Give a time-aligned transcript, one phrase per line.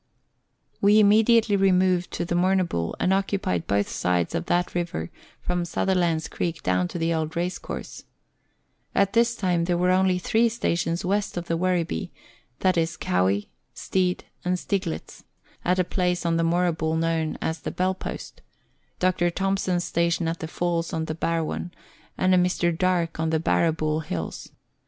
[0.81, 5.11] We immediately removed to the Moorabool and occupied both sides of that river
[5.43, 8.05] from Sutherland's Creek down to the old Race course.
[8.95, 12.09] At this time there were only three stations west of the Werribee,
[12.59, 15.23] viz., Cowie, Stead, and Steiglitz,
[15.63, 18.41] at a place on the Moora bool known as the Bell post;
[18.97, 19.29] Dr.
[19.29, 21.69] Thomson's station at the falls on the Barwon;
[22.17, 22.75] and a Mr.
[22.75, 24.49] Darke on the Barrabool Hills.